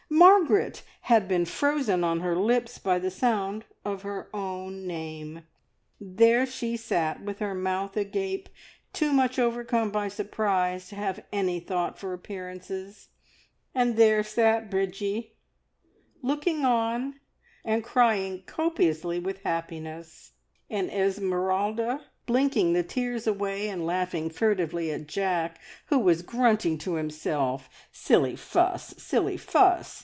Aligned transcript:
Margaret!" 0.13 0.83
had 1.03 1.27
been 1.27 1.45
frozen 1.45 2.03
on 2.03 2.19
her 2.19 2.35
lips 2.35 2.77
by 2.77 2.99
the 2.99 3.09
sound 3.09 3.63
of 3.85 4.01
her 4.03 4.29
own 4.33 4.85
name. 4.85 5.43
There 6.01 6.45
she 6.45 6.75
sat 6.77 7.23
with 7.23 7.39
her 7.39 7.55
mouth 7.55 7.95
agape, 7.97 8.49
too 8.93 9.13
much 9.13 9.39
overcome 9.39 9.89
by 9.89 10.09
surprise 10.09 10.89
to 10.89 10.95
have 10.95 11.23
any 11.31 11.59
thought 11.61 11.97
for 11.97 12.13
appearances, 12.13 13.07
and 13.73 13.95
there 13.95 14.21
sat 14.21 14.69
Bridgie 14.69 15.33
looking 16.21 16.65
on 16.65 17.19
and 17.65 17.83
crying 17.83 18.43
copiously 18.45 19.17
with 19.17 19.41
happiness, 19.43 20.33
and 20.69 20.91
Esmeralda 20.91 22.01
blinking 22.27 22.73
the 22.73 22.83
tears 22.83 23.25
away 23.25 23.69
and 23.69 23.87
laughing 23.87 24.29
furtively 24.29 24.91
at 24.91 25.07
Jack, 25.07 25.59
who 25.87 25.97
was 25.97 26.21
grunting 26.21 26.77
to 26.77 26.93
himself, 26.95 27.67
"Silly 27.91 28.35
fuss! 28.35 28.93
Silly 28.97 29.37
fuss!" 29.37 29.99